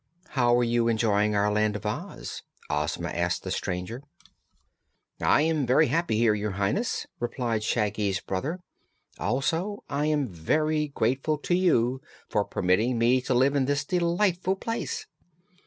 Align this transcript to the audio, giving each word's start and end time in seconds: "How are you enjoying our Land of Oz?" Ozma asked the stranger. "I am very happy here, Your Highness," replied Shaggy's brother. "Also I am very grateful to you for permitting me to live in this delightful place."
"How 0.29 0.57
are 0.57 0.63
you 0.63 0.87
enjoying 0.87 1.35
our 1.35 1.51
Land 1.51 1.75
of 1.75 1.85
Oz?" 1.85 2.41
Ozma 2.71 3.09
asked 3.09 3.43
the 3.43 3.51
stranger. 3.51 4.01
"I 5.21 5.43
am 5.43 5.67
very 5.67 5.89
happy 5.89 6.17
here, 6.17 6.33
Your 6.33 6.53
Highness," 6.57 7.05
replied 7.19 7.61
Shaggy's 7.61 8.19
brother. 8.19 8.61
"Also 9.19 9.83
I 9.91 10.07
am 10.07 10.27
very 10.27 10.87
grateful 10.87 11.37
to 11.37 11.53
you 11.53 12.01
for 12.27 12.43
permitting 12.43 12.97
me 12.97 13.21
to 13.21 13.35
live 13.35 13.55
in 13.55 13.65
this 13.65 13.85
delightful 13.85 14.55
place." 14.55 15.05